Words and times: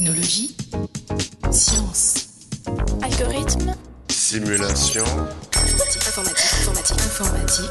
Technologie. 0.00 0.56
Science. 1.50 2.28
Algorithme. 3.02 3.74
Simulation. 4.08 5.04
Informatique. 5.52 6.02
Informatique. 6.08 7.00
Informatique. 7.04 7.70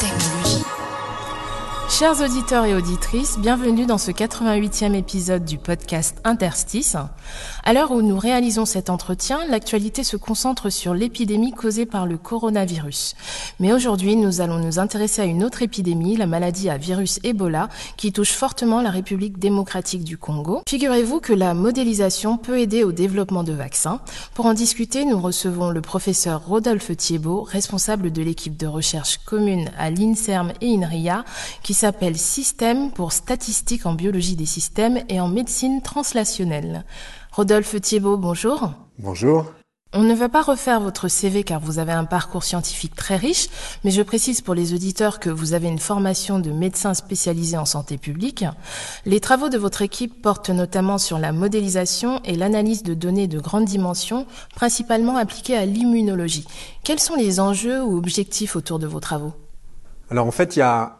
Technologie. 0.00 0.64
Chers 1.88 2.20
auditeurs 2.20 2.64
et 2.64 2.74
auditrices, 2.74 3.38
bienvenue 3.38 3.86
dans 3.86 3.98
ce 3.98 4.10
88e 4.10 4.94
épisode 4.94 5.44
du 5.44 5.58
podcast 5.58 6.16
Interstice. 6.24 6.96
À 7.64 7.72
l'heure 7.72 7.92
où 7.92 8.02
nous 8.02 8.18
réalisons 8.18 8.64
cet 8.64 8.90
entretien, 8.90 9.40
l'actualité 9.48 10.04
se 10.04 10.16
concentre 10.16 10.70
sur 10.70 10.94
l'épidémie 10.94 11.52
causée 11.52 11.86
par 11.86 12.06
le 12.06 12.18
coronavirus. 12.18 13.14
Mais 13.60 13.72
aujourd'hui, 13.72 14.16
nous 14.16 14.40
allons 14.40 14.58
nous 14.58 14.78
intéresser 14.78 15.22
à 15.22 15.24
une 15.24 15.44
autre 15.44 15.62
épidémie, 15.62 16.16
la 16.16 16.26
maladie 16.26 16.68
à 16.68 16.76
virus 16.76 17.20
Ebola, 17.22 17.68
qui 17.96 18.12
touche 18.12 18.32
fortement 18.32 18.82
la 18.82 18.90
République 18.90 19.38
démocratique 19.38 20.04
du 20.04 20.18
Congo. 20.18 20.62
Figurez-vous 20.68 21.20
que 21.20 21.32
la 21.32 21.54
modélisation 21.54 22.36
peut 22.36 22.58
aider 22.58 22.84
au 22.84 22.92
développement 22.92 23.44
de 23.44 23.52
vaccins. 23.52 24.00
Pour 24.34 24.46
en 24.46 24.54
discuter, 24.54 25.04
nous 25.04 25.20
recevons 25.20 25.70
le 25.70 25.80
professeur 25.80 26.44
Rodolphe 26.46 26.96
Thiebaud, 26.96 27.42
responsable 27.42 28.12
de 28.12 28.22
l'équipe 28.22 28.56
de 28.56 28.66
recherche 28.66 29.18
commune 29.24 29.70
à 29.78 29.90
l'INSERM 29.90 30.52
et 30.60 30.74
INRIA, 30.74 31.24
qui 31.62 31.74
s'appelle 31.74 32.18
Système 32.18 32.90
pour 32.90 33.12
statistiques 33.12 33.86
en 33.86 33.94
biologie 33.94 34.36
des 34.36 34.46
systèmes 34.46 35.00
et 35.08 35.20
en 35.20 35.28
médecine 35.28 35.82
translationnelle. 35.82 36.84
Rodolphe 37.36 37.80
Thiebaud, 37.80 38.16
bonjour. 38.16 38.70
Bonjour. 39.00 39.46
On 39.92 40.04
ne 40.04 40.14
va 40.14 40.28
pas 40.28 40.40
refaire 40.40 40.78
votre 40.78 41.08
CV 41.08 41.42
car 41.42 41.58
vous 41.58 41.80
avez 41.80 41.90
un 41.90 42.04
parcours 42.04 42.44
scientifique 42.44 42.94
très 42.94 43.16
riche, 43.16 43.48
mais 43.82 43.90
je 43.90 44.02
précise 44.02 44.40
pour 44.40 44.54
les 44.54 44.72
auditeurs 44.72 45.18
que 45.18 45.30
vous 45.30 45.52
avez 45.52 45.66
une 45.66 45.80
formation 45.80 46.38
de 46.38 46.52
médecin 46.52 46.94
spécialisé 46.94 47.56
en 47.56 47.64
santé 47.64 47.98
publique. 47.98 48.44
Les 49.04 49.18
travaux 49.18 49.48
de 49.48 49.58
votre 49.58 49.82
équipe 49.82 50.22
portent 50.22 50.50
notamment 50.50 50.96
sur 50.96 51.18
la 51.18 51.32
modélisation 51.32 52.20
et 52.22 52.36
l'analyse 52.36 52.84
de 52.84 52.94
données 52.94 53.26
de 53.26 53.40
grande 53.40 53.64
dimension, 53.64 54.26
principalement 54.54 55.16
appliquées 55.16 55.56
à 55.56 55.66
l'immunologie. 55.66 56.46
Quels 56.84 57.00
sont 57.00 57.16
les 57.16 57.40
enjeux 57.40 57.82
ou 57.82 57.98
objectifs 57.98 58.54
autour 58.54 58.78
de 58.78 58.86
vos 58.86 59.00
travaux? 59.00 59.32
Alors 60.08 60.28
en 60.28 60.30
fait, 60.30 60.54
il 60.54 60.60
y 60.60 60.62
a, 60.62 60.98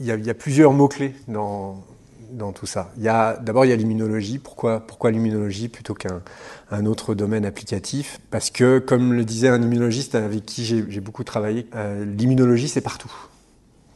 il 0.00 0.06
y 0.06 0.10
a, 0.10 0.16
il 0.16 0.26
y 0.26 0.30
a 0.30 0.34
plusieurs 0.34 0.72
mots-clés 0.72 1.14
dans, 1.28 1.84
dans 2.30 2.52
tout 2.52 2.66
ça. 2.66 2.92
D'abord, 2.96 3.64
il 3.64 3.68
y 3.68 3.72
a 3.72 3.76
l'immunologie. 3.76 4.38
Pourquoi, 4.38 4.80
pourquoi 4.80 5.10
l'immunologie 5.10 5.68
plutôt 5.68 5.94
qu'un 5.94 6.22
un 6.70 6.86
autre 6.86 7.14
domaine 7.14 7.44
applicatif? 7.44 8.20
Parce 8.30 8.50
que, 8.50 8.78
comme 8.78 9.12
le 9.12 9.24
disait 9.24 9.48
un 9.48 9.60
immunologiste 9.60 10.14
avec 10.14 10.44
qui 10.44 10.64
j'ai 10.64 11.00
beaucoup 11.00 11.24
travaillé, 11.24 11.66
euh, 11.74 12.04
l'immunologie, 12.04 12.68
c'est 12.68 12.80
partout. 12.80 13.12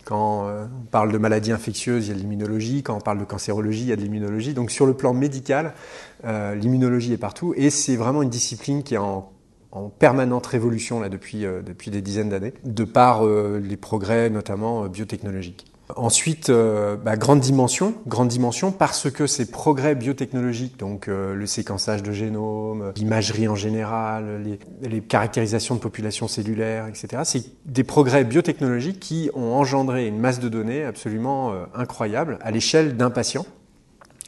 Quand 0.04 0.48
euh, 0.48 0.64
on 0.64 0.84
parle 0.86 1.12
de 1.12 1.18
maladies 1.18 1.52
infectieuses, 1.52 2.06
il 2.06 2.08
y 2.08 2.12
a 2.12 2.14
de 2.14 2.20
l'immunologie. 2.20 2.82
Quand 2.82 2.96
on 2.96 3.00
parle 3.00 3.18
de 3.18 3.24
cancérologie, 3.24 3.82
il 3.82 3.88
y 3.88 3.92
a 3.92 3.96
de 3.96 4.02
l'immunologie. 4.02 4.54
Donc 4.54 4.70
sur 4.70 4.86
le 4.86 4.94
plan 4.94 5.14
médical, 5.14 5.74
euh, 6.24 6.54
l'immunologie 6.54 7.12
est 7.12 7.18
partout. 7.18 7.54
Et 7.56 7.70
c'est 7.70 7.96
vraiment 7.96 8.22
une 8.22 8.30
discipline 8.30 8.82
qui 8.82 8.94
est 8.94 8.98
en, 8.98 9.30
en 9.70 9.88
permanente 9.88 10.46
révolution 10.46 11.00
là, 11.00 11.08
depuis, 11.08 11.42
depuis 11.42 11.90
des 11.90 12.02
dizaines 12.02 12.30
d'années, 12.30 12.54
de 12.64 12.84
par 12.84 13.24
les 13.24 13.76
progrès 13.76 14.28
notamment 14.28 14.86
biotechnologiques. 14.88 15.71
Ensuite, 15.96 16.48
euh, 16.48 16.96
bah, 16.96 17.16
grande 17.16 17.40
dimension, 17.40 17.94
grande 18.06 18.28
dimension 18.28 18.72
parce 18.72 19.10
que 19.10 19.26
ces 19.26 19.50
progrès 19.50 19.94
biotechnologiques, 19.94 20.78
donc 20.78 21.08
euh, 21.08 21.34
le 21.34 21.46
séquençage 21.46 22.02
de 22.02 22.12
génome, 22.12 22.92
l'imagerie 22.96 23.48
en 23.48 23.54
général, 23.54 24.42
les, 24.82 25.00
caractérisations 25.00 25.74
de 25.74 25.80
populations 25.80 26.28
cellulaires, 26.28 26.86
etc., 26.86 27.22
c'est 27.24 27.44
des 27.66 27.84
progrès 27.84 28.24
biotechnologiques 28.24 29.00
qui 29.00 29.30
ont 29.34 29.54
engendré 29.54 30.06
une 30.06 30.18
masse 30.18 30.40
de 30.40 30.48
données 30.48 30.84
absolument 30.84 31.52
euh, 31.52 31.64
incroyable 31.74 32.38
à 32.42 32.50
l'échelle 32.50 32.96
d'un 32.96 33.10
patient. 33.10 33.44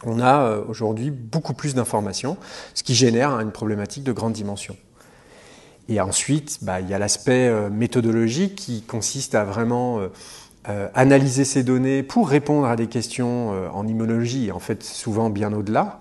On 0.05 0.21
a 0.21 0.59
aujourd'hui 0.69 1.11
beaucoup 1.11 1.55
plus 1.55 1.75
d'informations, 1.75 2.37
ce 2.75 2.83
qui 2.83 2.95
génère 2.95 3.31
une 3.41 3.53
problématique 3.53 4.05
de 4.05 4.13
grande 4.13 4.35
dimension. 4.35 4.77
Et 5.89 6.01
ensuite, 6.01 6.59
bah, 6.63 6.81
il 6.81 6.89
y 6.91 6.95
a 6.95 6.99
l'aspect 6.99 7.51
méthodologique 7.71 8.55
qui 8.55 8.83
consiste 8.83 9.35
à 9.35 9.45
vraiment 9.45 10.01
euh, 10.69 10.89
analyser 10.95 11.45
ces 11.45 11.63
données 11.63 12.03
pour 12.03 12.29
répondre 12.29 12.67
à 12.67 12.75
des 12.75 12.87
questions 12.87 13.53
euh, 13.53 13.69
en 13.69 13.87
immunologie, 13.87 14.51
en 14.51 14.59
fait 14.59 14.83
souvent 14.83 15.29
bien 15.29 15.53
au-delà. 15.53 16.01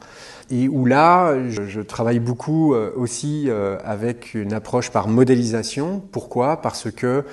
Et 0.49 0.67
où 0.67 0.85
là, 0.85 1.35
je, 1.49 1.67
je 1.67 1.81
travaille 1.81 2.19
beaucoup 2.19 2.73
euh, 2.73 2.91
aussi 2.95 3.49
avec 3.83 4.33
une 4.33 4.53
approche 4.53 4.89
par 4.89 5.07
modélisation. 5.07 6.01
Pourquoi? 6.11 6.61
Parce 6.61 6.91
que 6.91 7.25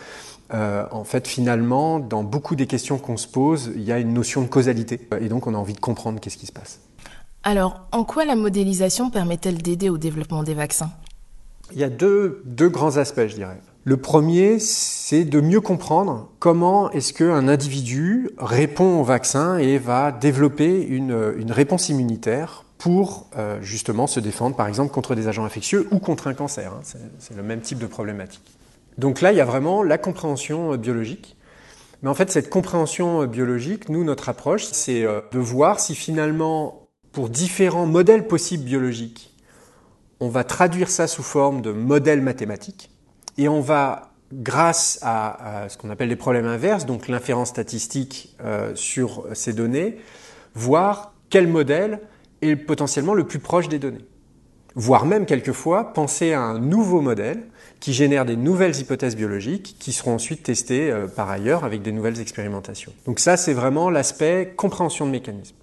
en 0.53 1.05
fait, 1.05 1.29
finalement, 1.29 2.01
dans 2.01 2.25
beaucoup 2.25 2.57
des 2.57 2.67
questions 2.67 2.99
qu'on 2.99 3.17
se 3.17 3.29
pose, 3.29 3.71
il 3.77 3.83
y 3.83 3.93
a 3.93 4.01
une 4.01 4.13
notion 4.13 4.43
de 4.43 4.49
causalité. 4.49 5.01
Et 5.21 5.29
donc, 5.29 5.47
on 5.47 5.55
a 5.55 5.57
envie 5.57 5.75
de 5.75 5.81
comprendre 5.81 6.19
qu'est-ce 6.19 6.37
qui 6.37 6.47
se 6.47 6.53
passe. 6.53 6.81
Alors, 7.45 7.87
en 7.93 8.03
quoi 8.03 8.25
la 8.25 8.35
modélisation 8.35 9.11
permet-elle 9.11 9.59
d'aider 9.63 9.89
au 9.89 9.97
développement 9.97 10.43
des 10.43 10.55
vaccins? 10.55 10.91
Il 11.73 11.79
y 11.79 11.85
a 11.85 11.89
deux, 11.89 12.43
deux 12.45 12.69
grands 12.69 12.97
aspects, 12.97 13.29
je 13.29 13.35
dirais. 13.37 13.61
Le 13.85 13.97
premier, 13.97 14.59
c'est 14.59 15.25
de 15.25 15.41
mieux 15.41 15.63
comprendre 15.63 16.29
comment 16.39 16.91
est-ce 16.91 17.15
qu'un 17.15 17.49
individu 17.49 18.29
répond 18.37 19.01
au 19.01 19.05
vaccin 19.05 19.57
et 19.57 19.79
va 19.79 20.13
développer 20.13 20.83
une, 20.83 21.15
réponse 21.49 21.89
immunitaire 21.89 22.67
pour 22.77 23.31
euh, 23.39 23.59
justement 23.63 24.07
se 24.07 24.21
défendre, 24.21 24.55
par 24.55 24.67
exemple, 24.67 24.93
contre 24.93 25.15
des 25.15 25.29
agents 25.29 25.47
infectieux 25.47 25.89
ou 25.93 25.99
contre 25.99 26.27
un 26.27 26.35
cancer. 26.35 26.73
hein. 26.73 26.83
C'est 27.19 27.37
le 27.37 27.43
même 27.43 27.63
type 27.63 27.79
de 27.79 27.87
problématique. 27.87 28.45
Donc 28.99 29.23
là, 29.23 29.33
il 29.33 29.39
y 29.39 29.41
a 29.41 29.47
vraiment 29.47 29.83
la 29.83 29.97
compréhension 29.97 30.75
euh, 30.75 30.77
biologique. 30.77 31.39
Mais 32.03 32.11
en 32.11 32.15
fait, 32.15 32.31
cette 32.31 32.51
compréhension 32.51 33.23
euh, 33.23 33.27
biologique, 33.27 33.89
nous, 33.89 34.05
notre 34.05 34.29
approche, 34.29 34.65
c'est 34.65 35.05
de 35.05 35.39
voir 35.39 35.81
si 35.81 35.95
finalement, 35.95 36.87
pour 37.13 37.31
différents 37.31 37.87
modèles 37.87 38.27
possibles 38.27 38.65
biologiques, 38.65 39.35
on 40.21 40.29
va 40.29 40.45
traduire 40.45 40.91
ça 40.91 41.07
sous 41.07 41.23
forme 41.23 41.63
de 41.63 41.73
modèles 41.73 42.21
mathématiques 42.21 42.91
et 43.39 43.49
on 43.49 43.61
va, 43.61 44.13
grâce 44.33 44.99
à, 45.03 45.67
ce 45.69 45.77
qu'on 45.77 45.91
appelle 45.91 46.09
les 46.09 46.17
problèmes 46.17 46.47
inverses, 46.47 46.87
donc 46.87 47.09
l'inférence 47.09 47.49
statistique 47.49 48.37
euh, 48.45 48.75
sur 48.75 49.27
ces 49.35 49.53
données, 49.53 49.99
voir 50.55 51.13
quel 51.31 51.47
modèle 51.47 52.01
est 52.43 52.57
potentiellement 52.57 53.15
le 53.15 53.25
plus 53.25 53.39
proche 53.39 53.69
des 53.69 53.79
données. 53.79 54.05
Voire 54.75 55.05
même 55.05 55.27
quelquefois 55.27 55.93
penser 55.93 56.33
à 56.33 56.41
un 56.41 56.59
nouveau 56.59 57.01
modèle 57.01 57.43
qui 57.81 57.93
génère 57.93 58.25
des 58.25 58.37
nouvelles 58.37 58.79
hypothèses 58.79 59.17
biologiques 59.17 59.77
qui 59.79 59.93
seront 59.93 60.15
ensuite 60.15 60.45
testées 60.45 60.91
euh, 60.91 61.07
par 61.07 61.29
ailleurs 61.29 61.65
avec 61.65 61.83
des 61.83 61.93
nouvelles 61.93 62.21
expérimentations. 62.21 62.93
Donc 63.07 63.19
ça, 63.19 63.37
c'est 63.37 63.55
vraiment 63.55 63.91
l'aspect 63.91 64.53
compréhension 64.57 65.07
de 65.07 65.11
mécanismes. 65.11 65.57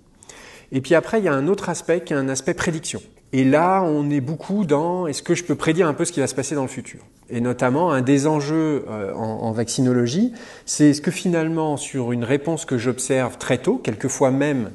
Et 0.72 0.81
puis 0.81 0.95
après, 0.95 1.19
il 1.19 1.25
y 1.25 1.29
a 1.29 1.34
un 1.34 1.47
autre 1.47 1.69
aspect 1.69 2.01
qui 2.01 2.13
est 2.13 2.17
un 2.17 2.28
aspect 2.28 2.53
prédiction. 2.53 3.01
Et 3.34 3.45
là, 3.45 3.81
on 3.84 4.09
est 4.09 4.22
beaucoup 4.22 4.66
dans 4.66 5.07
est-ce 5.07 5.22
que 5.22 5.35
je 5.35 5.44
peux 5.44 5.55
prédire 5.55 5.88
un 5.88 5.94
peu 5.94 6.05
ce 6.05 6.11
qui 6.11 6.19
va 6.19 6.28
se 6.28 6.35
passer 6.35 6.55
dans 6.55 6.63
le 6.63 6.67
futur? 6.67 7.01
Et 7.30 7.42
notamment, 7.42 7.92
un 7.92 8.02
des 8.02 8.26
enjeux 8.26 8.86
euh, 8.90 9.14
en, 9.14 9.52
vaccinologie, 9.52 10.34
c'est 10.66 10.92
est-ce 10.92 11.02
que 11.02 11.12
finalement, 11.12 11.76
sur 11.76 12.12
une 12.12 12.24
réponse 12.24 12.64
que 12.64 12.78
j'observe 12.78 13.38
très 13.38 13.58
tôt, 13.58 13.78
quelquefois 13.78 14.32
même 14.32 14.72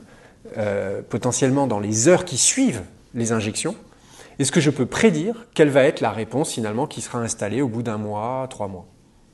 euh, 0.59 1.01
potentiellement 1.09 1.67
dans 1.67 1.81
les 1.81 2.09
heures 2.09 2.25
qui 2.25 2.37
suivent 2.37 2.83
les 3.15 3.33
injections, 3.33 3.75
est-ce 4.39 4.53
que 4.53 4.61
je 4.61 4.71
peux 4.71 4.87
prédire 4.87 5.47
quelle 5.55 5.71
va 5.71 5.85
être 5.85 6.01
la 6.01 6.11
réponse 6.11 6.53
finalement 6.53 6.87
qui 6.87 7.01
sera 7.01 7.21
installée 7.21 7.63
au 7.63 7.69
bout 7.69 7.83
d'un 7.83 7.99
mois, 7.99 8.47
trois 8.51 8.69
mois 8.69 8.87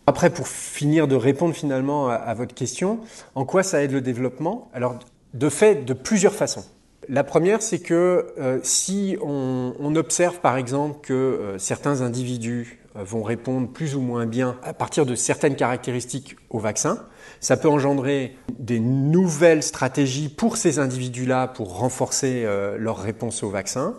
Après, 0.06 0.31
pour 0.31 0.47
finir 0.47 1.09
de 1.09 1.17
répondre 1.17 1.55
finalement 1.55 2.09
à, 2.09 2.35
votre 2.35 2.55
question, 2.55 3.00
en 3.35 3.45
quoi 3.45 3.65
ça 3.65 3.83
aide 3.83 3.93
le 3.93 4.00
développement? 4.00 4.69
Alors, 4.75 4.99
de 5.35 5.49
fait, 5.49 5.85
de 5.85 5.93
plusieurs 5.93 6.35
façons. 6.35 6.65
La 7.09 7.25
première, 7.25 7.62
c'est 7.62 7.79
que 7.79 8.35
euh, 8.39 8.59
si 8.62 9.17
on, 9.23 9.73
on, 9.81 9.97
observe 9.97 10.41
par 10.41 10.56
exemple 10.56 10.99
que 11.00 11.55
certains 11.59 12.03
individus 12.03 12.78
vont 12.94 13.22
répondre 13.22 13.69
plus 13.69 13.94
ou 13.94 14.00
moins 14.00 14.26
bien 14.26 14.56
à 14.62 14.72
partir 14.72 15.06
de 15.06 15.15
certaines 15.15 15.56
caractéristiques 15.56 16.37
au 16.50 16.58
vaccin, 16.58 17.06
ça 17.40 17.56
peut 17.56 17.69
engendrer 17.69 18.37
des 18.58 18.81
nouvelles 18.81 19.62
stratégies 19.62 20.29
pour 20.29 20.56
ces 20.56 20.79
individus-là 20.79 21.49
pour 21.49 21.79
renforcer 21.79 22.43
euh, 22.44 22.76
leur 22.79 22.99
réponse 22.99 23.43
au 23.43 23.50
vaccin. 23.50 23.94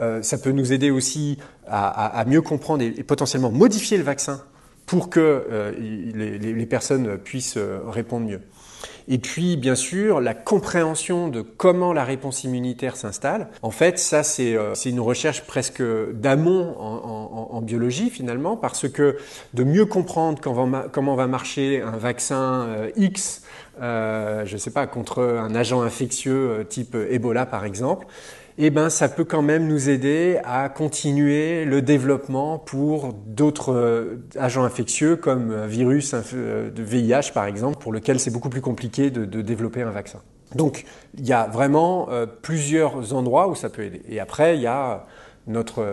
Euh, 0.00 0.22
ça 0.22 0.38
peut 0.38 0.50
nous 0.50 0.72
aider 0.72 0.90
aussi 0.90 1.38
à, 1.66 2.18
à, 2.18 2.24
mieux 2.24 2.42
comprendre 2.42 2.82
et, 2.82 2.90
potentiellement 3.02 3.50
modifier 3.50 3.96
le 3.96 4.02
vaccin 4.02 4.42
pour 4.86 5.08
que 5.08 5.20
euh, 5.20 5.72
les, 5.78 6.66
personnes 6.66 7.18
puissent 7.18 7.56
euh, 7.56 7.80
répondre 7.86 8.26
mieux. 8.26 8.40
Et 9.06 9.18
puis, 9.18 9.56
bien 9.56 9.74
sûr, 9.74 10.20
la 10.20 10.34
compréhension 10.34 11.28
de 11.28 11.42
comment 11.42 11.92
la 11.92 12.04
réponse 12.04 12.44
immunitaire 12.44 12.96
s'installe. 12.96 13.48
En 13.62 13.70
fait, 13.70 13.98
ça, 13.98 14.22
c'est 14.22 14.56
euh, 14.56 14.74
une 14.86 15.00
recherche 15.00 15.42
presque 15.42 15.82
d'amont 16.12 16.74
en, 16.78 17.60
biologie, 17.60 18.10
finalement, 18.10 18.56
parce 18.56 18.88
que 18.88 19.16
de 19.54 19.64
mieux 19.64 19.86
comprendre 19.86 20.40
comment 20.40 21.14
va 21.14 21.26
marcher 21.26 21.80
un 21.82 21.96
vaccin 21.96 22.66
euh, 22.68 22.90
X, 22.96 23.42
euh, 23.80 24.44
je 24.44 24.54
ne 24.54 24.58
sais 24.58 24.70
pas, 24.70 24.86
contre 24.86 25.22
un 25.22 25.54
agent 25.54 25.82
infectieux 25.82 26.66
type 26.68 26.94
Ebola, 26.94 27.46
par 27.46 27.64
exemple, 27.64 28.06
eh 28.56 28.70
ben, 28.70 28.88
ça 28.88 29.08
peut 29.08 29.24
quand 29.24 29.42
même 29.42 29.66
nous 29.66 29.88
aider 29.88 30.38
à 30.44 30.68
continuer 30.68 31.64
le 31.64 31.82
développement 31.82 32.58
pour 32.58 33.12
d'autres 33.12 33.72
euh, 33.72 34.24
agents 34.38 34.62
infectieux 34.62 35.16
comme 35.16 35.50
euh, 35.50 35.66
virus 35.66 36.14
euh, 36.14 36.70
de 36.70 36.82
VIH 36.82 37.32
par 37.32 37.46
exemple, 37.46 37.78
pour 37.78 37.92
lequel 37.92 38.20
c'est 38.20 38.30
beaucoup 38.30 38.50
plus 38.50 38.60
compliqué 38.60 39.10
de, 39.10 39.42
développer 39.42 39.82
un 39.82 39.90
vaccin. 39.90 40.20
Donc, 40.54 40.84
il 41.18 41.26
y 41.26 41.32
a 41.32 41.48
vraiment 41.48 42.08
plusieurs 42.42 43.12
endroits 43.12 43.48
où 43.48 43.56
ça 43.56 43.68
peut 43.68 43.82
aider. 43.82 44.02
Et 44.08 44.20
après, 44.20 44.56
il 44.56 44.62
y 44.62 44.68
a 44.68 45.06
notre, 45.48 45.84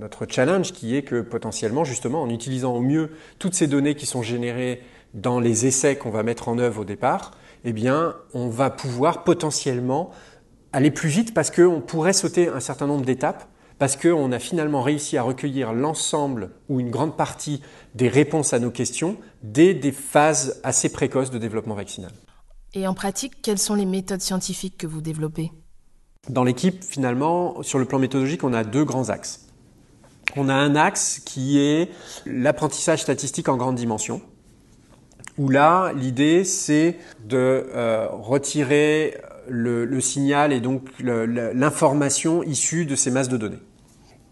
notre 0.00 0.26
challenge 0.28 0.72
qui 0.72 0.96
est 0.96 1.02
que 1.02 1.20
potentiellement, 1.20 1.84
justement, 1.84 2.22
en 2.22 2.28
utilisant 2.28 2.74
au 2.74 2.80
mieux 2.80 3.10
toutes 3.38 3.54
ces 3.54 3.68
données 3.68 3.94
qui 3.94 4.06
sont 4.06 4.22
générées 4.22 4.82
dans 5.14 5.38
les 5.38 5.66
essais 5.66 5.94
qu'on 5.94 6.10
va 6.10 6.24
mettre 6.24 6.48
en 6.48 6.58
œuvre 6.58 6.80
au 6.80 6.84
départ, 6.84 7.30
eh 7.64 7.72
bien, 7.72 8.16
on 8.34 8.48
va 8.48 8.70
pouvoir 8.70 9.22
potentiellement 9.22 10.10
aller 10.72 10.90
plus 10.90 11.08
vite 11.08 11.34
parce 11.34 11.50
qu'on 11.50 11.80
pourrait 11.80 12.12
sauter 12.12 12.48
un 12.48 12.60
certain 12.60 12.86
nombre 12.86 13.04
d'étapes, 13.04 13.48
parce 13.78 13.96
qu'on 13.96 14.32
a 14.32 14.38
finalement 14.38 14.82
réussi 14.82 15.16
à 15.16 15.22
recueillir 15.22 15.72
l'ensemble 15.72 16.50
ou 16.68 16.80
une 16.80 16.90
grande 16.90 17.16
partie 17.16 17.62
des 17.94 18.08
réponses 18.08 18.52
à 18.52 18.58
nos 18.58 18.70
questions 18.70 19.16
dès 19.42 19.74
des 19.74 19.92
phases 19.92 20.60
assez 20.62 20.90
précoces 20.90 21.30
de 21.30 21.38
développement 21.38 21.74
vaccinal. 21.74 22.12
Et 22.74 22.86
en 22.86 22.94
pratique, 22.94 23.42
quelles 23.42 23.58
sont 23.58 23.74
les 23.74 23.86
méthodes 23.86 24.20
scientifiques 24.20 24.78
que 24.78 24.86
vous 24.86 25.00
développez? 25.00 25.52
Dans 26.28 26.44
l'équipe, 26.44 26.82
finalement, 26.84 27.62
sur 27.62 27.78
le 27.78 27.84
plan 27.84 27.98
méthodologique, 27.98 28.44
on 28.44 28.54
a 28.54 28.62
deux 28.62 28.84
grands 28.84 29.08
axes. 29.08 29.48
On 30.36 30.48
a 30.48 30.54
un 30.54 30.76
axe 30.76 31.20
qui 31.24 31.58
est 31.58 31.90
l'apprentissage 32.24 33.02
statistique 33.02 33.48
en 33.48 33.56
grande 33.56 33.74
dimension, 33.74 34.22
où 35.38 35.48
là, 35.48 35.92
l'idée, 35.92 36.44
c'est 36.44 36.98
de 37.24 37.66
euh, 37.74 38.06
retirer 38.10 39.16
le, 39.48 40.00
signal 40.00 40.52
et 40.52 40.60
donc 40.60 40.88
l'information 41.00 42.42
issue 42.42 42.86
de 42.86 42.94
ces 42.94 43.10
masses 43.10 43.28
de 43.28 43.36
données. 43.36 43.60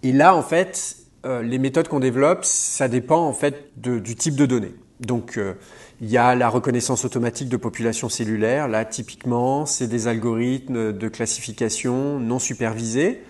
Et 0.03 0.13
là, 0.13 0.35
en 0.35 0.43
fait, 0.43 0.97
euh, 1.27 1.43
les 1.43 1.59
méthodes 1.59 1.89
qu'on 1.89 2.01
développe, 2.01 2.45
ça 2.45 2.89
dépend 2.89 3.27
en 3.27 3.33
fait 3.33 3.73
du 3.77 4.17
type 4.17 4.37
de 4.37 4.47
données. 4.47 4.75
Donc, 5.01 5.39
euh, 5.39 5.55
il 6.01 6.11
y 6.11 6.17
a 6.17 6.35
la 6.35 6.49
reconnaissance 6.49 7.05
automatique 7.05 7.49
de 7.49 7.57
population 7.57 8.09
cellulaire. 8.09 8.69
Là, 8.69 8.85
typiquement, 8.85 9.67
c'est 9.67 9.87
des 9.87 10.09
algorithmes 10.09 10.93
de 10.93 11.09
classification 11.09 12.19
non 12.19 12.39
supervisés. 12.39 13.23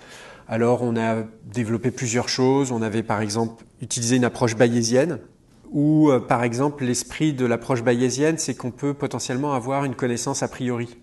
Alors, 0.48 0.82
on 0.82 0.96
a 0.96 1.24
développé 1.44 1.90
plusieurs 1.90 2.28
choses. 2.28 2.72
On 2.72 2.82
avait, 2.82 3.04
par 3.04 3.20
exemple, 3.20 3.64
utilisé 3.80 4.16
une 4.16 4.24
approche 4.24 4.56
bayésienne, 4.56 5.18
où, 5.70 6.10
euh, 6.10 6.18
par 6.18 6.42
exemple, 6.42 6.84
l'esprit 6.84 7.32
de 7.32 7.46
l'approche 7.46 7.82
bayésienne, 7.82 8.38
c'est 8.38 8.54
qu'on 8.54 8.72
peut 8.72 8.94
potentiellement 8.94 9.52
avoir 9.52 9.84
une 9.84 9.94
connaissance 9.94 10.42
a 10.42 10.48
priori. 10.48 10.96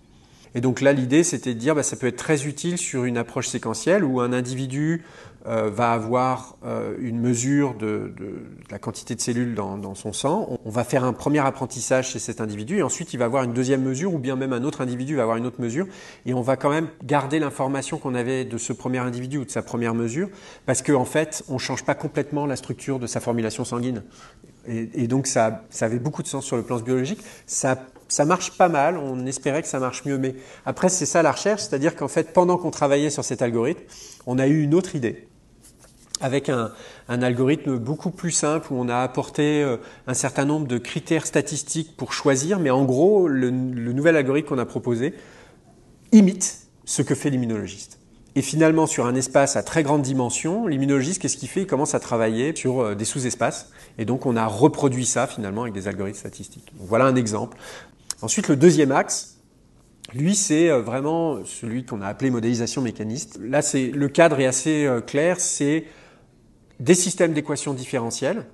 Et 0.54 0.60
donc 0.60 0.80
là, 0.80 0.92
l'idée, 0.92 1.22
c'était 1.24 1.54
de 1.54 1.58
dire, 1.58 1.74
bah, 1.74 1.82
ça 1.82 1.96
peut 1.96 2.06
être 2.06 2.16
très 2.16 2.46
utile 2.46 2.78
sur 2.78 3.04
une 3.04 3.16
approche 3.16 3.48
séquentielle 3.48 4.04
où 4.04 4.20
un 4.20 4.32
individu 4.32 5.04
euh, 5.46 5.70
va 5.70 5.92
avoir 5.92 6.56
euh, 6.64 6.96
une 6.98 7.20
mesure 7.20 7.74
de, 7.74 8.12
de, 8.18 8.42
la 8.70 8.78
quantité 8.78 9.14
de 9.14 9.20
cellules 9.20 9.54
dans, 9.54 9.78
dans, 9.78 9.94
son 9.94 10.12
sang. 10.12 10.58
On 10.64 10.70
va 10.70 10.84
faire 10.84 11.04
un 11.04 11.12
premier 11.12 11.38
apprentissage 11.38 12.10
chez 12.10 12.18
cet 12.18 12.40
individu 12.40 12.78
et 12.78 12.82
ensuite 12.82 13.14
il 13.14 13.18
va 13.18 13.26
avoir 13.26 13.44
une 13.44 13.52
deuxième 13.52 13.82
mesure 13.82 14.12
ou 14.12 14.18
bien 14.18 14.36
même 14.36 14.52
un 14.52 14.64
autre 14.64 14.80
individu 14.80 15.14
va 15.14 15.22
avoir 15.22 15.36
une 15.36 15.46
autre 15.46 15.60
mesure 15.60 15.86
et 16.26 16.34
on 16.34 16.42
va 16.42 16.56
quand 16.56 16.70
même 16.70 16.88
garder 17.04 17.38
l'information 17.38 17.98
qu'on 17.98 18.14
avait 18.14 18.44
de 18.44 18.58
ce 18.58 18.72
premier 18.72 18.98
individu 18.98 19.38
ou 19.38 19.44
de 19.44 19.50
sa 19.50 19.62
première 19.62 19.94
mesure 19.94 20.28
parce 20.66 20.82
qu'en 20.82 21.02
en 21.02 21.04
fait, 21.04 21.44
on 21.48 21.56
change 21.56 21.84
pas 21.84 21.94
complètement 21.94 22.44
la 22.44 22.56
structure 22.56 22.98
de 22.98 23.06
sa 23.06 23.20
formulation 23.20 23.64
sanguine. 23.64 24.02
Et, 24.66 24.90
et 25.04 25.06
donc 25.06 25.28
ça, 25.28 25.64
ça 25.70 25.86
avait 25.86 26.00
beaucoup 26.00 26.22
de 26.22 26.28
sens 26.28 26.44
sur 26.44 26.56
le 26.56 26.62
plan 26.62 26.78
biologique. 26.80 27.20
Ça 27.46 27.78
ça 28.08 28.24
marche 28.24 28.52
pas 28.52 28.68
mal, 28.68 28.96
on 28.96 29.26
espérait 29.26 29.62
que 29.62 29.68
ça 29.68 29.78
marche 29.78 30.04
mieux. 30.04 30.18
Mais 30.18 30.34
après, 30.66 30.88
c'est 30.88 31.06
ça 31.06 31.22
la 31.22 31.32
recherche, 31.32 31.62
c'est-à-dire 31.62 31.94
qu'en 31.94 32.08
fait, 32.08 32.32
pendant 32.32 32.56
qu'on 32.56 32.70
travaillait 32.70 33.10
sur 33.10 33.24
cet 33.24 33.42
algorithme, 33.42 33.82
on 34.26 34.38
a 34.38 34.46
eu 34.46 34.62
une 34.62 34.74
autre 34.74 34.96
idée 34.96 35.28
avec 36.20 36.48
un, 36.48 36.72
algorithme 37.08 37.78
beaucoup 37.78 38.10
plus 38.10 38.30
simple 38.30 38.72
où 38.72 38.76
on 38.76 38.88
a 38.88 38.98
apporté 38.98 39.62
euh, 39.62 39.76
un 40.06 40.14
certain 40.14 40.44
nombre 40.44 40.66
de 40.66 40.78
critères 40.78 41.26
statistiques 41.26 41.96
pour 41.96 42.12
choisir, 42.12 42.58
mais 42.58 42.70
en 42.70 42.84
gros, 42.84 43.28
le, 43.28 43.50
nouvel 43.50 44.16
algorithme 44.16 44.48
qu'on 44.48 44.58
a 44.58 44.66
proposé 44.66 45.14
imite 46.12 46.66
ce 46.84 47.02
que 47.02 47.14
fait 47.14 47.30
l'immunologiste. 47.30 47.98
Et 48.34 48.42
finalement, 48.42 48.86
sur 48.86 49.06
un 49.06 49.14
espace 49.14 49.56
à 49.56 49.62
très 49.62 49.82
grande 49.82 50.02
dimension, 50.02 50.66
l'immunologiste, 50.66 51.20
qu'est-ce 51.20 51.36
qu'il 51.36 51.48
fait? 51.48 51.62
Il 51.62 51.66
commence 51.66 51.94
à 51.94 52.00
travailler 52.00 52.54
sur 52.54 52.80
euh, 52.80 52.94
des 52.94 53.04
sous-espaces. 53.04 53.70
Et 53.98 54.04
donc, 54.04 54.26
on 54.26 54.36
a 54.36 54.46
reproduit 54.46 55.06
ça 55.06 55.26
finalement 55.26 55.62
avec 55.62 55.74
des 55.74 55.88
algorithmes 55.88 56.18
statistiques. 56.18 56.72
voilà 56.78 57.06
un 57.06 57.16
exemple. 57.16 57.56
Ensuite, 58.20 58.48
le 58.48 58.56
deuxième 58.56 58.92
axe, 58.92 59.38
lui, 60.14 60.34
c'est 60.34 60.70
euh, 60.70 60.80
vraiment 60.80 61.44
celui 61.44 61.84
qu'on 61.84 62.00
a 62.00 62.06
appelé 62.06 62.30
modélisation 62.30 62.82
mécaniste. 62.82 63.38
Là, 63.42 63.62
c'est 63.62 63.88
le 63.88 64.08
cadre 64.08 64.40
est 64.40 64.46
assez 64.46 64.86
euh, 64.86 65.00
clair, 65.00 65.38
c'est 65.38 65.84
des 66.80 66.94
systèmes 66.94 67.32
d'équations 67.32 67.74
différentielles 67.74 68.46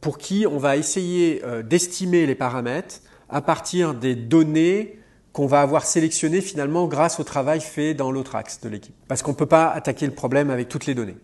pour 0.00 0.18
qui 0.18 0.46
on 0.46 0.58
va 0.58 0.76
essayer 0.76 1.42
euh, 1.44 1.62
d'estimer 1.62 2.26
les 2.26 2.34
paramètres 2.34 3.00
à 3.28 3.40
partir 3.40 3.94
des 3.94 4.14
données 4.14 4.98
qu'on 5.32 5.46
va 5.46 5.60
avoir 5.60 5.84
sélectionnées 5.84 6.40
finalement 6.40 6.86
grâce 6.86 7.20
au 7.20 7.24
travail 7.24 7.60
fait 7.60 7.94
dans 7.94 8.10
l'autre 8.10 8.36
axe 8.36 8.60
de 8.60 8.68
l'équipe. 8.68 8.94
Parce 9.08 9.22
qu'on 9.22 9.32
ne 9.32 9.36
peut 9.36 9.46
pas 9.46 9.68
attaquer 9.68 10.06
le 10.06 10.14
problème 10.14 10.50
avec 10.50 10.68
toutes 10.68 10.86
les 10.86 10.94
données. 10.94 11.16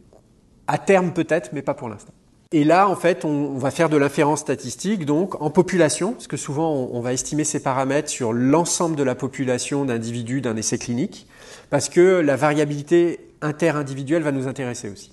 À 0.67 0.79
terme 0.79 1.13
peut-être, 1.13 1.51
mais 1.53 1.63
pas 1.63 1.75
pour 1.75 1.89
l'instant. 1.89 2.13
Et 2.53 2.65
là, 2.65 2.89
en 2.89 2.97
fait, 2.97 3.25
on, 3.25 3.57
va 3.57 3.71
faire 3.71 3.89
de 3.89 3.97
l'inférence 3.97 4.41
statistique, 4.41 5.07
donc 5.07 5.41
en 5.41 5.49
population, 5.49 6.13
parce 6.13 6.27
que 6.27 6.37
souvent 6.37 6.71
on, 6.71 7.01
va 7.01 7.15
estimer 7.15 7.45
ces 7.45 7.61
paramètres 7.61 8.11
sur 8.11 8.35
l'ensemble 8.35 8.95
de 8.95 9.03
la 9.03 9.15
population 9.15 9.87
d'individus 9.87 10.43
d'un 10.43 10.57
essai 10.57 10.77
clinique, 10.77 11.27
parce 11.71 11.89
que 11.89 12.21
la 12.21 12.37
variabilité 12.37 13.21
interindividuelle 13.41 14.23
va 14.23 14.33
nous 14.33 14.49
intéresser 14.49 14.91
aussi. 14.91 15.13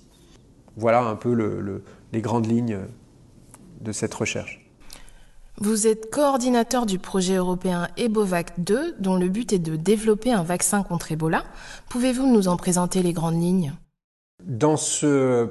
Voilà 0.76 1.00
un 1.00 1.16
peu 1.16 1.34
les 2.12 2.20
grandes 2.20 2.46
lignes 2.46 2.78
de 3.80 3.92
cette 3.92 4.12
recherche. 4.12 4.60
Vous 5.62 5.86
êtes 5.86 6.10
coordinateur 6.10 6.86
du 6.86 6.98
projet 6.98 7.34
européen 7.34 7.88
EBOVAC 7.96 8.60
2, 8.60 8.96
dont 8.98 9.16
le 9.16 9.28
but 9.28 9.52
est 9.52 9.58
de 9.58 9.76
développer 9.76 10.32
un 10.32 10.42
vaccin 10.42 10.82
contre 10.82 11.12
Ebola. 11.12 11.44
Pouvez-vous 11.88 12.26
nous 12.26 12.48
en 12.48 12.56
présenter 12.56 13.02
les 13.02 13.12
grandes 13.12 13.40
lignes? 13.40 13.72
Dans 14.42 14.78
ce 14.78 15.50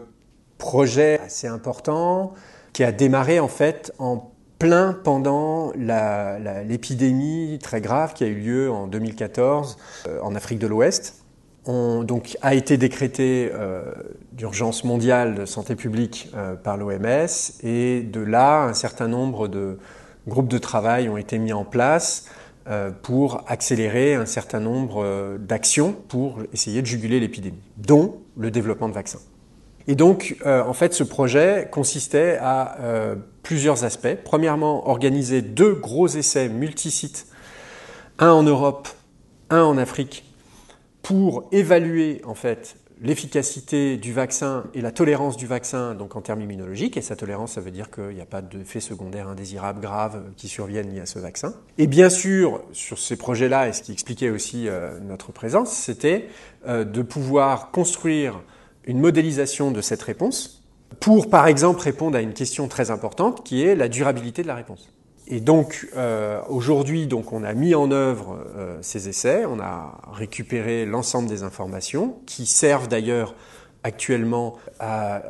projet 0.60 1.20
assez 1.26 1.48
important 1.48 2.34
qui 2.74 2.84
a 2.84 2.92
démarré 2.92 3.40
en 3.40 3.48
fait 3.48 3.92
en 3.98 4.32
plein 4.60 4.94
pendant 4.94 5.72
l'épidémie 5.74 7.58
très 7.64 7.82
grave 7.82 8.14
qui 8.14 8.24
a 8.26 8.28
eu 8.28 8.36
lieu 8.36 8.70
en 8.70 8.88
2014 8.88 9.78
euh, 10.08 10.20
en 10.22 10.36
Afrique 10.36 10.60
de 10.60 10.68
l'Ouest. 10.68 11.24
On 11.66 12.04
donc 12.04 12.38
a 12.42 12.54
été 12.54 12.78
décrété 12.78 13.52
euh, 13.54 13.84
d'urgence 14.34 14.84
mondiale 14.84 15.36
de 15.36 15.46
santé 15.46 15.76
publique 15.76 16.30
euh, 16.36 16.56
par 16.56 16.78
l'OMS 16.78 17.28
et 17.64 18.02
de 18.02 18.20
là 18.20 18.64
un 18.64 18.74
certain 18.74 19.08
nombre 19.08 19.48
de 19.48 19.80
groupes 20.28 20.50
de 20.50 20.58
travail 20.58 21.10
ont 21.10 21.18
été 21.18 21.40
mis 21.40 21.54
en 21.54 21.66
place 21.66 22.26
pour 23.02 23.44
accélérer 23.48 24.14
un 24.14 24.28
certain 24.28 24.60
nombre 24.60 25.38
d'actions 25.40 25.94
pour 26.08 26.38
essayer 26.54 26.84
de 26.84 26.86
juguler 26.86 27.20
l'épidémie, 27.20 27.64
dont 27.78 28.18
le 28.38 28.52
développement 28.52 28.90
de 28.90 28.94
vaccins. 28.94 29.22
Et 29.90 29.96
donc, 29.96 30.38
euh, 30.46 30.64
en 30.64 30.74
fait, 30.74 30.94
ce 30.94 31.04
projet 31.04 31.68
consistait 31.72 32.38
à 32.40 32.80
euh, 32.80 33.16
plusieurs 33.42 33.86
aspects. 33.86 34.18
Premièrement, 34.24 34.88
organiser 34.88 35.42
deux 35.42 35.74
gros 35.74 36.08
essais 36.08 36.48
multisites, 36.48 37.26
un 38.20 38.30
en 38.30 38.44
Europe, 38.44 38.88
un 39.50 39.64
en 39.64 39.80
Afrique, 39.80 40.32
pour 41.02 41.50
évaluer 41.52 42.22
en 42.24 42.36
fait 42.36 42.76
l'efficacité 43.02 43.98
du 43.98 44.14
vaccin 44.14 44.66
et 44.76 44.82
la 44.82 44.92
tolérance 44.92 45.38
du 45.38 45.48
vaccin, 45.48 45.96
donc 45.96 46.16
en 46.16 46.22
termes 46.22 46.42
immunologiques. 46.42 46.96
Et 46.96 47.02
sa 47.02 47.16
tolérance, 47.16 47.54
ça 47.54 47.62
veut 47.62 47.72
dire 47.72 47.90
qu'il 47.90 48.10
n'y 48.10 48.22
a 48.22 48.28
pas 48.28 48.44
d'effets 48.44 48.82
secondaires 48.82 49.28
indésirables 49.28 49.82
graves 49.82 50.22
qui 50.38 50.50
surviennent 50.50 50.94
liés 50.94 51.02
à 51.02 51.08
ce 51.08 51.18
vaccin. 51.18 51.56
Et 51.80 51.88
bien 51.88 52.12
sûr, 52.12 52.62
sur 52.74 53.00
ces 53.00 53.16
projets-là, 53.16 53.70
et 53.70 53.74
ce 53.74 53.82
qui 53.82 53.94
expliquait 53.94 54.30
aussi 54.30 54.68
euh, 54.68 55.00
notre 55.00 55.32
présence, 55.32 55.72
c'était 55.72 56.28
de 56.68 57.02
pouvoir 57.02 57.72
construire 57.72 58.44
une 58.90 59.00
modélisation 59.00 59.70
de 59.70 59.82
cette 59.82 60.02
réponse 60.02 60.64
pour, 61.00 61.30
par 61.30 61.46
exemple, 61.46 61.80
répondre 61.82 62.18
à 62.18 62.22
une 62.22 62.34
question 62.34 62.68
très 62.68 62.90
importante 62.90 63.46
qui 63.46 63.64
est 63.64 63.76
la 63.76 63.88
durabilité 63.88 64.42
de 64.42 64.48
la 64.48 64.56
réponse. 64.56 64.90
Et 65.28 65.42
donc 65.42 65.88
euh, 65.96 66.42
aujourd'hui, 66.50 67.08
on 67.32 67.44
a 67.44 67.54
mis 67.54 67.76
en 67.76 67.92
œuvre 67.92 68.44
euh, 68.58 68.80
ces 68.82 69.08
essais, 69.08 69.46
on 69.46 69.60
a 69.60 70.02
récupéré 70.12 70.88
l'ensemble 70.88 71.30
des 71.30 71.44
informations 71.44 72.18
qui 72.26 72.48
servent 72.48 72.88
d'ailleurs 72.88 73.36
actuellement 73.84 74.58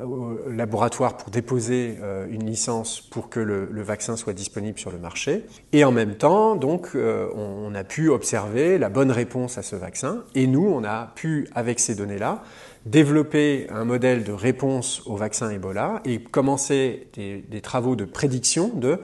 au 0.04 0.38
laboratoire 0.50 1.18
pour 1.18 1.30
déposer 1.30 1.98
euh, 2.02 2.28
une 2.30 2.46
licence 2.46 3.00
pour 3.00 3.30
que 3.30 3.40
le, 3.40 3.82
vaccin 3.82 4.16
soit 4.16 4.34
disponible 4.34 4.80
sur 4.80 4.92
le 4.92 4.98
marché. 4.98 5.46
Et 5.72 5.84
en 5.84 5.92
même 5.92 6.16
temps, 6.16 6.56
donc, 6.56 6.90
euh, 6.96 7.30
on, 7.36 7.74
a 7.76 7.84
pu 7.84 8.10
observer 8.10 8.78
la 8.78 8.90
bonne 8.90 9.12
réponse 9.12 9.58
à 9.58 9.62
ce 9.62 9.76
vaccin. 9.76 10.24
Et 10.36 10.48
nous, 10.48 10.68
on 10.68 10.84
a 10.84 11.12
pu, 11.16 11.48
avec 11.54 11.80
ces 11.80 11.96
données-là, 11.96 12.44
développer 12.86 13.68
un 13.70 13.86
modèle 13.86 14.24
de 14.24 14.32
réponse 14.32 15.04
au 15.06 15.16
vaccin 15.16 15.52
Ebola 15.52 16.02
et 16.06 16.22
commencer 16.22 17.08
des 17.16 17.62
travaux 17.62 17.96
de 17.96 18.06
prédiction 18.06 18.72
de 18.74 19.00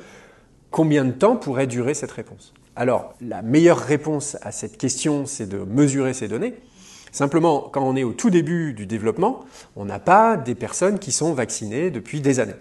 combien 0.71 1.05
de 1.05 1.11
temps 1.11 1.35
pourrait 1.35 1.67
durer 1.67 1.93
cette 1.93 2.11
réponse. 2.11 2.53
Alors, 2.75 3.13
la 3.21 3.41
meilleure 3.41 3.79
réponse 3.79 4.37
à 4.41 4.51
cette 4.51 4.77
question, 4.77 5.25
c'est 5.25 5.47
de 5.47 5.59
mesurer 5.59 6.13
ces 6.13 6.27
données. 6.27 6.55
Simplement, 7.15 7.69
quand 7.71 7.81
on 7.81 7.95
est 7.95 8.03
au 8.03 8.11
tout 8.11 8.29
début 8.29 8.73
du 8.73 8.85
développement, 8.87 9.45
on 9.77 9.85
n'a 9.85 9.99
pas 9.99 10.35
des 10.35 10.53
personnes 10.53 10.99
qui 10.99 11.13
sont 11.13 11.33
vaccinées 11.33 11.89
depuis 11.89 12.19
des 12.19 12.41
années. 12.41 12.57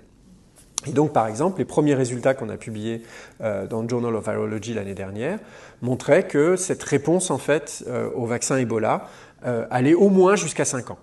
Et 0.87 0.92
donc, 0.92 1.12
par 1.12 1.26
exemple, 1.26 1.58
les 1.58 1.64
premiers 1.64 1.96
résultats 1.96 2.34
qu'on 2.34 2.49
a 2.49 2.56
publiés 2.56 3.02
euh, 3.40 3.66
dans 3.66 3.82
le 3.82 3.88
Journal 3.88 4.14
of 4.14 4.25
Virology 4.25 4.73
l'année 4.73 4.94
dernière 4.94 5.40
montraient 5.82 6.28
que 6.28 6.54
cette 6.54 6.84
réponse, 6.84 7.32
en 7.32 7.38
fait, 7.38 7.84
euh, 7.88 8.08
au 8.14 8.26
vaccin 8.26 8.56
Ebola 8.56 9.08
euh, 9.44 9.66
allait 9.73 9.94
au 9.94 10.08
moins 10.08 10.37
jusqu'à 10.37 10.64
5 10.64 10.92
ans. 10.92 10.99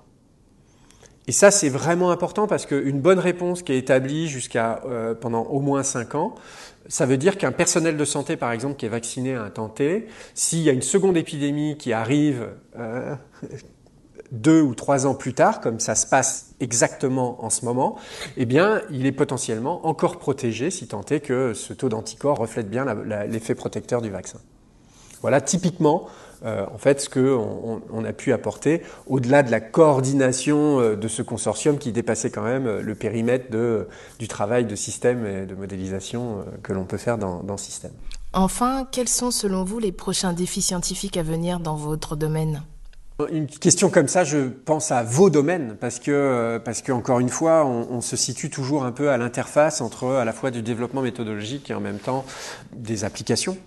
Et 1.27 1.31
ça, 1.31 1.51
c'est 1.51 1.69
vraiment 1.69 2.11
important 2.11 2.47
parce 2.47 2.65
qu'une 2.65 2.99
bonne 2.99 3.19
réponse 3.19 3.61
qui 3.61 3.73
est 3.73 3.77
établie 3.77 4.27
jusqu'à 4.27 4.81
pendant 5.21 5.43
au 5.43 5.59
moins 5.59 5.83
5 5.83 6.15
ans, 6.15 6.35
ça 6.87 7.05
veut 7.05 7.17
dire 7.17 7.37
qu'un 7.37 7.51
personnel 7.51 7.95
de 7.95 8.05
santé, 8.05 8.37
par 8.37 8.51
exemple, 8.51 8.75
qui 8.75 8.87
est 8.87 8.89
vacciné 8.89 9.35
à 9.35 9.43
un 9.43 9.49
temps 9.51 9.73
s'il 10.33 10.59
y 10.59 10.69
a 10.69 10.73
une 10.73 10.81
seconde 10.81 11.15
épidémie 11.17 11.77
qui 11.77 11.93
arrive 11.93 12.47
deux 14.31 14.61
ou 14.61 14.73
trois 14.73 15.05
ans 15.05 15.13
plus 15.13 15.33
tard, 15.33 15.59
comme 15.59 15.79
ça 15.79 15.95
se 15.95 16.07
passe 16.07 16.55
exactement 16.59 17.43
en 17.43 17.49
ce 17.49 17.65
moment, 17.65 17.97
eh 18.37 18.45
bien, 18.45 18.81
il 18.89 19.05
est 19.05 19.11
potentiellement 19.11 19.85
encore 19.85 20.17
protégé 20.17 20.71
si 20.71 20.87
tant 20.87 21.03
est 21.09 21.19
que 21.19 21.53
ce 21.53 21.73
taux 21.73 21.89
d'anticorps 21.89 22.37
reflète 22.37 22.69
bien 22.69 22.85
l'effet 23.27 23.55
protecteur 23.55 24.01
du 24.01 24.09
vaccin. 24.09 24.39
Voilà 25.21 25.41
typiquement 25.41 26.07
euh, 26.43 26.65
en 26.73 26.79
fait 26.79 26.99
ce 27.01 27.07
qu'on 27.07 27.81
on 27.93 28.03
a 28.03 28.13
pu 28.13 28.33
apporter 28.33 28.81
au-delà 29.05 29.43
de 29.43 29.51
la 29.51 29.59
coordination 29.59 30.79
euh, 30.79 30.95
de 30.95 31.07
ce 31.07 31.21
consortium 31.21 31.77
qui 31.77 31.91
dépassait 31.91 32.31
quand 32.31 32.41
même 32.41 32.65
euh, 32.65 32.81
le 32.81 32.95
périmètre 32.95 33.51
de, 33.51 33.87
du 34.17 34.27
travail 34.27 34.65
de 34.65 34.75
système 34.75 35.27
et 35.27 35.45
de 35.45 35.53
modélisation 35.53 36.43
que 36.63 36.73
l'on 36.73 36.85
peut 36.85 36.97
faire 36.97 37.19
dans, 37.19 37.43
dans 37.43 37.57
système. 37.57 37.91
Enfin, 38.33 38.87
quels 38.91 39.09
sont 39.09 39.29
selon 39.29 39.63
vous 39.63 39.77
les 39.77 39.91
prochains 39.91 40.33
défis 40.33 40.63
scientifiques 40.63 41.17
à 41.17 41.21
venir 41.21 41.59
dans 41.59 41.75
votre 41.75 42.15
domaine? 42.15 42.63
Une 43.31 43.45
question 43.45 43.91
comme 43.91 44.07
ça, 44.07 44.23
je 44.23 44.47
pense 44.47 44.91
à 44.91 45.03
vos 45.03 45.29
domaines, 45.29 45.75
parce 45.79 45.99
que, 45.99 46.59
parce 46.65 46.81
que 46.81 46.91
encore 46.91 47.19
une 47.19 47.29
fois, 47.29 47.65
on, 47.67 48.01
se 48.01 48.15
situe 48.15 48.49
toujours 48.49 48.83
un 48.83 48.91
peu 48.91 49.11
à 49.11 49.17
l'interface 49.17 49.79
entre 49.79 50.07
à 50.07 50.25
la 50.25 50.33
fois 50.33 50.49
du 50.49 50.63
développement 50.63 51.03
méthodologique 51.03 51.69
et 51.69 51.75
en 51.75 51.81
même 51.81 51.99
temps 51.99 52.25
des 52.73 53.03
applications. 53.03 53.57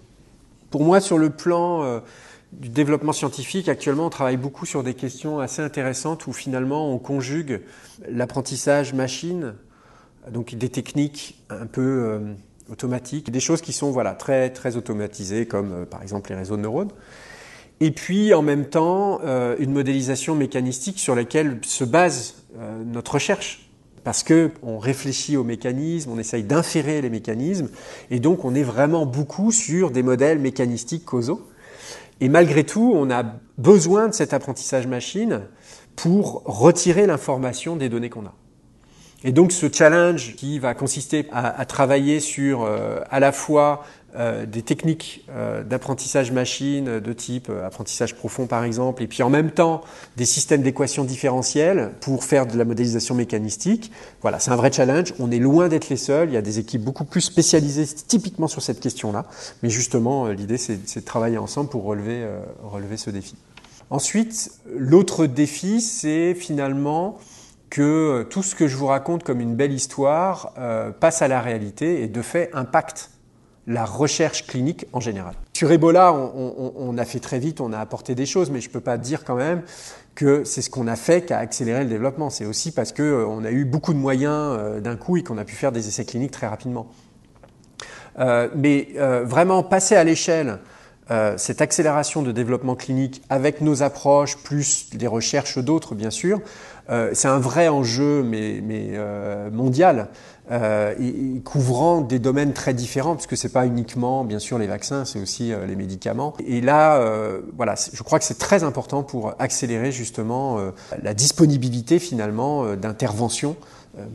Pour 0.74 0.82
moi, 0.82 1.00
sur 1.00 1.18
le 1.18 1.30
plan 1.30 1.84
euh, 1.84 2.00
du 2.50 2.68
développement 2.68 3.12
scientifique, 3.12 3.68
actuellement, 3.68 4.06
on 4.06 4.10
travaille 4.10 4.36
beaucoup 4.36 4.66
sur 4.66 4.82
des 4.82 4.94
questions 4.94 5.38
assez 5.38 5.62
intéressantes 5.62 6.26
où 6.26 6.32
finalement 6.32 6.92
on 6.92 6.98
conjugue 6.98 7.60
l'apprentissage 8.10 8.92
machine, 8.92 9.54
donc 10.32 10.52
des 10.56 10.70
techniques 10.70 11.40
un 11.48 11.66
peu 11.66 11.80
euh, 11.80 12.18
automatiques, 12.72 13.30
des 13.30 13.38
choses 13.38 13.60
qui 13.60 13.72
sont 13.72 13.92
voilà 13.92 14.14
très 14.14 14.50
très 14.50 14.74
automatisées, 14.74 15.46
comme 15.46 15.86
par 15.86 16.02
exemple 16.02 16.30
les 16.30 16.36
réseaux 16.38 16.56
de 16.56 16.62
neurones 16.62 16.90
et 17.80 17.90
puis 17.90 18.34
en 18.34 18.42
même 18.42 18.66
temps 18.66 19.20
euh, 19.24 19.56
une 19.58 19.72
modélisation 19.72 20.34
mécanistique 20.34 20.98
sur 20.98 21.14
laquelle 21.14 21.58
se 21.62 21.84
base 21.84 22.44
euh, 22.58 22.82
notre 22.84 23.14
recherche. 23.14 23.63
Parce 24.04 24.22
que 24.22 24.50
on 24.62 24.78
réfléchit 24.78 25.36
aux 25.36 25.44
mécanismes, 25.44 26.12
on 26.12 26.18
essaye 26.18 26.44
d'inférer 26.44 27.00
les 27.00 27.10
mécanismes, 27.10 27.68
et 28.10 28.20
donc 28.20 28.44
on 28.44 28.54
est 28.54 28.62
vraiment 28.62 29.06
beaucoup 29.06 29.50
sur 29.50 29.90
des 29.90 30.02
modèles 30.02 30.38
mécanistiques 30.38 31.04
causaux. 31.04 31.48
Et 32.20 32.28
malgré 32.28 32.64
tout, 32.64 32.92
on 32.94 33.10
a 33.10 33.24
besoin 33.58 34.08
de 34.08 34.14
cet 34.14 34.32
apprentissage 34.32 34.86
machine 34.86 35.40
pour 35.96 36.42
retirer 36.44 37.06
l'information 37.06 37.76
des 37.76 37.88
données 37.88 38.10
qu'on 38.10 38.26
a. 38.26 38.34
Et 39.26 39.32
donc 39.32 39.52
ce 39.52 39.72
challenge 39.72 40.36
qui 40.36 40.58
va 40.58 40.74
consister 40.74 41.26
à, 41.32 41.64
travailler 41.64 42.20
sur 42.20 42.62
euh, 42.62 43.00
à 43.10 43.20
la 43.20 43.32
fois 43.32 43.82
euh, 44.16 44.46
des 44.46 44.62
techniques 44.62 45.24
euh, 45.30 45.64
d'apprentissage 45.64 46.30
machine 46.30 47.00
de 47.00 47.12
type 47.12 47.48
euh, 47.50 47.66
apprentissage 47.66 48.14
profond 48.14 48.46
par 48.46 48.62
exemple, 48.62 49.02
et 49.02 49.08
puis 49.08 49.24
en 49.24 49.28
même 49.28 49.50
temps 49.50 49.80
des 50.16 50.24
systèmes 50.24 50.62
d'équations 50.62 51.02
différentielles 51.02 51.90
pour 52.00 52.22
faire 52.22 52.46
de 52.46 52.56
la 52.56 52.64
modélisation 52.64 53.16
mécanistique. 53.16 53.90
Voilà, 54.22 54.38
c'est 54.38 54.52
un 54.52 54.56
vrai 54.56 54.70
challenge. 54.70 55.14
On 55.18 55.32
est 55.32 55.40
loin 55.40 55.66
d'être 55.66 55.88
les 55.88 55.96
seuls. 55.96 56.28
Il 56.28 56.34
y 56.34 56.36
a 56.36 56.42
des 56.42 56.60
équipes 56.60 56.82
beaucoup 56.82 57.04
plus 57.04 57.22
spécialisées 57.22 57.86
typiquement 57.86 58.46
sur 58.46 58.62
cette 58.62 58.78
question-là. 58.78 59.24
Mais 59.64 59.68
justement, 59.68 60.28
l'idée, 60.28 60.58
c'est 60.58 60.76
de 60.76 61.04
travailler 61.04 61.38
ensemble 61.38 61.68
pour 61.68 61.82
relever, 61.82 62.24
relever 62.62 62.96
ce 62.96 63.10
défi. 63.10 63.34
Ensuite, 63.90 64.52
l'autre 64.76 65.26
défi, 65.26 65.80
c'est 65.80 66.34
finalement 66.34 67.18
que 67.68 68.24
tout 68.30 68.44
ce 68.44 68.54
que 68.54 68.68
je 68.68 68.76
vous 68.76 68.86
raconte 68.86 69.24
comme 69.24 69.40
une 69.40 69.56
belle 69.56 69.72
histoire 69.72 70.54
passe 71.00 71.20
à 71.20 71.26
la 71.28 71.40
réalité 71.40 72.02
et 72.02 72.06
de 72.06 72.22
fait 72.22 72.50
impacte 72.52 73.10
la 73.66 73.84
recherche 73.84 74.46
clinique 74.46 74.86
en 74.92 75.00
général. 75.00 75.34
Sur 75.54 75.72
Ebola, 75.72 76.12
on, 76.12 76.98
a 76.98 77.04
fait 77.04 77.20
très 77.20 77.38
vite, 77.38 77.60
on 77.60 77.72
a 77.72 77.78
apporté 77.78 78.14
des 78.14 78.26
choses, 78.26 78.50
mais 78.50 78.60
je 78.60 78.68
ne 78.68 78.72
peux 78.72 78.80
pas 78.80 78.98
dire 78.98 79.24
quand 79.24 79.36
même 79.36 79.62
que 80.14 80.44
c'est 80.44 80.62
ce 80.62 80.70
qu'on 80.70 80.86
a 80.86 80.96
fait 80.96 81.24
qui 81.24 81.32
a 81.32 81.38
accéléré 81.38 81.82
le 81.82 81.88
développement. 81.88 82.30
C'est 82.30 82.44
aussi 82.44 82.72
parce 82.72 82.92
qu'on 82.92 83.02
euh, 83.02 83.46
a 83.46 83.50
eu 83.50 83.64
beaucoup 83.64 83.92
de 83.92 83.98
moyens 83.98 84.56
euh, 84.58 84.80
d'un 84.80 84.96
coup 84.96 85.16
et 85.16 85.22
qu'on 85.22 85.38
a 85.38 85.44
pu 85.44 85.54
faire 85.54 85.72
des 85.72 85.88
essais 85.88 86.04
cliniques 86.04 86.30
très 86.30 86.46
rapidement. 86.46 86.86
Euh, 88.18 88.48
mais 88.54 88.88
vraiment 89.24 89.62
passer 89.62 89.96
à 89.96 90.04
l'échelle 90.04 90.58
cette 91.36 91.60
accélération 91.60 92.22
de 92.22 92.32
développement 92.32 92.76
clinique 92.76 93.22
avec 93.28 93.60
nos 93.60 93.82
approches, 93.82 94.38
plus 94.38 94.88
des 94.94 95.06
recherches 95.06 95.58
d'autres 95.58 95.94
bien 95.94 96.08
sûr, 96.08 96.40
c'est 96.88 97.28
un 97.28 97.38
vrai 97.38 97.68
enjeu 97.68 98.22
mais 98.22 98.62
mondial 99.52 100.08
euh, 100.50 100.94
et, 101.00 101.40
couvrant 101.40 102.02
des 102.02 102.18
domaines 102.18 102.52
très 102.52 102.74
différents, 102.74 103.14
parce 103.14 103.26
que 103.26 103.36
c'est 103.36 103.48
pas 103.48 103.66
uniquement, 103.66 104.24
bien 104.24 104.38
sûr, 104.38 104.58
les 104.58 104.66
vaccins, 104.66 105.04
c'est 105.04 105.18
aussi 105.18 105.52
euh, 105.52 105.64
les 105.66 105.76
médicaments. 105.76 106.34
Et 106.46 106.60
là, 106.60 106.96
euh, 106.96 107.40
voilà, 107.56 107.74
je 107.92 108.02
crois 108.02 108.18
que 108.18 108.26
c'est 108.26 108.38
très 108.38 108.62
important 108.62 109.02
pour 109.02 109.34
accélérer 109.38 109.90
justement 109.90 110.58
la 111.02 111.14
disponibilité 111.14 111.98
finalement 111.98 112.74
d'intervention 112.76 113.56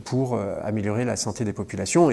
pour 0.04 0.38
améliorer 0.62 1.04
la 1.04 1.16
santé 1.16 1.44
des 1.44 1.52
populations. 1.52 2.10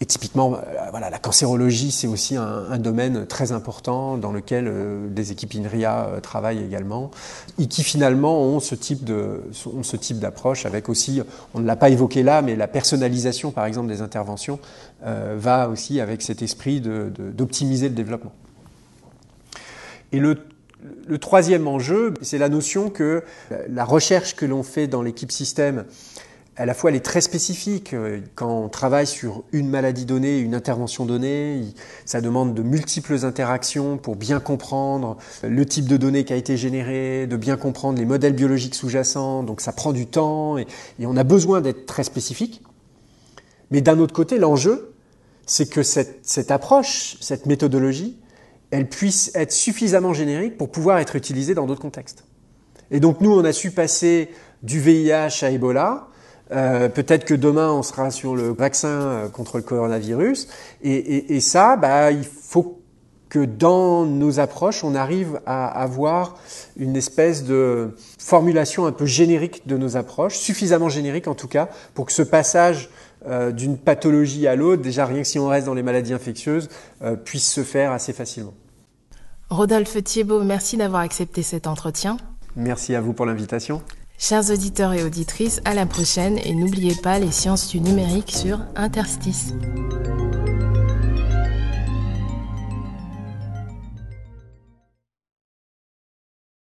Et 0.00 0.06
typiquement, 0.06 0.54
euh, 0.54 0.90
voilà, 0.90 1.10
la 1.10 1.18
cancérologie, 1.18 1.90
c'est 1.90 2.06
aussi 2.06 2.36
un, 2.36 2.66
un, 2.70 2.78
domaine 2.78 3.26
très 3.26 3.50
important 3.50 4.16
dans 4.16 4.30
lequel 4.30 4.66
euh, 4.68 5.08
des 5.08 5.32
équipes 5.32 5.54
INRIA 5.56 6.06
euh, 6.06 6.20
travaillent 6.20 6.62
également, 6.62 7.10
et 7.58 7.66
qui 7.66 7.82
finalement 7.82 8.40
ont 8.40 8.60
ce 8.60 8.76
type 8.76 9.02
de, 9.02 9.42
ont 9.66 9.82
ce 9.82 9.96
type 9.96 10.20
d'approche 10.20 10.66
avec 10.66 10.88
aussi, 10.88 11.20
on 11.54 11.58
ne 11.58 11.66
l'a 11.66 11.74
pas 11.74 11.90
évoqué 11.90 12.22
là, 12.22 12.42
mais 12.42 12.54
la 12.54 12.68
personnalisation, 12.68 13.50
par 13.50 13.66
exemple, 13.66 13.88
des 13.88 14.00
interventions 14.00 14.60
euh, 15.04 15.34
va 15.36 15.68
aussi 15.68 16.00
avec 16.00 16.22
cet 16.22 16.42
esprit 16.42 16.80
d'optimiser 16.80 17.88
de, 17.88 17.90
le 17.90 17.96
développement. 17.96 18.32
Et 20.12 20.20
le, 20.20 20.38
le 21.08 21.18
troisième 21.18 21.66
enjeu, 21.66 22.14
c'est 22.22 22.38
la 22.38 22.48
notion 22.48 22.88
que 22.88 23.24
la 23.68 23.84
recherche 23.84 24.36
que 24.36 24.46
l'on 24.46 24.62
fait 24.62 24.86
dans 24.86 25.02
l'équipe 25.02 25.32
système 25.32 25.84
à 26.58 26.66
la 26.66 26.74
fois 26.74 26.90
elle 26.90 26.96
est 26.96 27.04
très 27.04 27.20
spécifique. 27.20 27.94
Euh, 27.94 28.20
quand 28.34 28.64
on 28.64 28.68
travaille 28.68 29.06
sur 29.06 29.44
une 29.52 29.68
maladie 29.68 30.04
donnée, 30.04 30.38
une 30.38 30.54
intervention 30.54 31.06
donnée, 31.06 31.62
ça 32.04 32.20
demande 32.20 32.52
de 32.52 32.62
multiples 32.62 33.24
interactions 33.24 33.96
pour 33.96 34.16
bien 34.16 34.40
comprendre 34.40 35.16
le 35.42 35.64
type 35.64 35.86
de 35.86 35.96
données 35.96 36.24
qui 36.24 36.32
a 36.32 36.36
été 36.36 36.56
généré, 36.56 37.26
de 37.26 37.36
bien 37.36 37.56
comprendre 37.56 37.98
les 37.98 38.04
modèles 38.04 38.32
biologiques 38.32 38.74
sous-jacents. 38.74 39.44
Donc 39.44 39.60
ça 39.60 39.72
prend 39.72 39.92
du 39.92 40.06
temps 40.06 40.58
et, 40.58 40.66
on 41.00 41.16
a 41.16 41.24
besoin 41.24 41.60
d'être 41.60 41.86
très 41.86 42.04
spécifique. 42.04 42.60
Mais 43.70 43.80
d'un 43.80 43.98
autre 43.98 44.14
côté, 44.14 44.38
l'enjeu, 44.38 44.94
c'est 45.46 45.70
que 45.70 45.82
cette, 45.82 46.18
cette 46.22 46.50
approche, 46.50 47.16
cette 47.20 47.46
méthodologie, 47.46 48.18
elle 48.70 48.88
puisse 48.88 49.30
être 49.34 49.52
suffisamment 49.52 50.12
générique 50.12 50.58
pour 50.58 50.70
pouvoir 50.70 50.98
être 50.98 51.16
utilisée 51.16 51.54
dans 51.54 51.66
d'autres 51.66 51.80
contextes. 51.80 52.24
Et 52.90 53.00
donc 53.00 53.20
nous, 53.20 53.32
on 53.32 53.44
a 53.44 53.52
su 53.52 53.70
passer 53.70 54.30
du 54.62 54.80
VIH 54.80 55.42
à 55.42 55.50
Ebola, 55.50 56.08
euh, 56.52 56.88
peut-être 56.88 57.24
que 57.24 57.34
demain 57.34 57.70
on 57.70 57.82
sera 57.82 58.10
sur 58.10 58.34
le 58.34 58.52
vaccin 58.52 58.88
euh, 58.88 59.28
contre 59.28 59.56
le 59.56 59.62
coronavirus. 59.62 60.48
Et, 60.82 60.92
et, 60.92 61.36
et 61.36 61.40
ça, 61.40 61.76
bah, 61.76 62.10
il 62.10 62.24
faut 62.24 62.78
que 63.28 63.44
dans 63.44 64.06
nos 64.06 64.40
approches, 64.40 64.84
on 64.84 64.94
arrive 64.94 65.40
à 65.46 65.66
avoir 65.66 66.36
une 66.76 66.96
espèce 66.96 67.44
de 67.44 67.94
formulation 68.18 68.86
un 68.86 68.92
peu 68.92 69.06
générique 69.06 69.66
de 69.66 69.76
nos 69.76 69.96
approches, 69.96 70.36
suffisamment 70.36 70.88
générique 70.88 71.28
en 71.28 71.34
tout 71.34 71.48
cas, 71.48 71.68
pour 71.94 72.06
que 72.06 72.12
ce 72.12 72.22
passage 72.22 72.88
euh, 73.26 73.50
d'une 73.50 73.76
pathologie 73.76 74.46
à 74.46 74.56
l'autre, 74.56 74.82
déjà 74.82 75.04
rien 75.04 75.22
que 75.22 75.28
si 75.28 75.38
on 75.38 75.48
reste 75.48 75.66
dans 75.66 75.74
les 75.74 75.82
maladies 75.82 76.14
infectieuses, 76.14 76.68
euh, 77.02 77.16
puisse 77.16 77.50
se 77.50 77.62
faire 77.62 77.92
assez 77.92 78.12
facilement. 78.12 78.54
Rodolphe 79.50 80.02
Thiebaud, 80.02 80.44
merci 80.44 80.76
d'avoir 80.76 81.02
accepté 81.02 81.42
cet 81.42 81.66
entretien. 81.66 82.16
Merci 82.56 82.94
à 82.94 83.00
vous 83.00 83.12
pour 83.12 83.26
l'invitation. 83.26 83.82
Chers 84.20 84.50
auditeurs 84.50 84.94
et 84.94 85.04
auditrices, 85.04 85.60
à 85.64 85.74
la 85.74 85.86
prochaine 85.86 86.40
et 86.44 86.52
n'oubliez 86.52 86.96
pas 86.96 87.20
les 87.20 87.30
sciences 87.30 87.68
du 87.68 87.80
numérique 87.80 88.32
sur 88.32 88.58
Interstice. 88.74 89.54